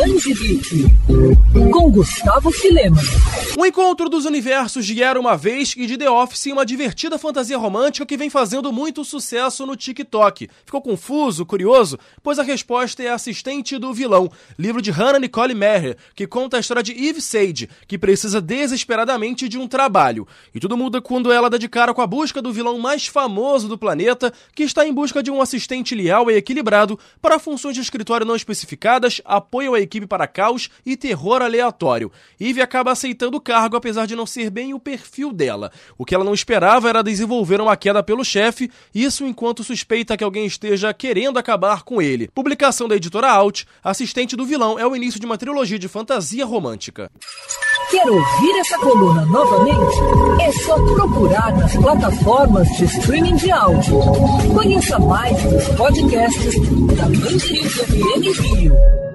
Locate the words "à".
29.74-29.81